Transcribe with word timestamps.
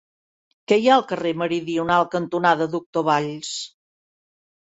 Què 0.71 0.77
hi 0.83 0.87
ha 0.87 0.95
al 0.95 1.03
carrer 1.11 1.33
Meridional 1.41 2.07
cantonada 2.15 2.67
Doctor 2.77 3.05
Valls? 3.11 3.53